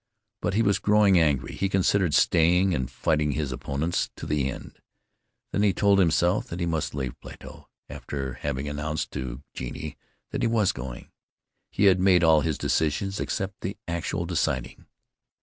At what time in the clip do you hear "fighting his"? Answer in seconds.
2.89-3.51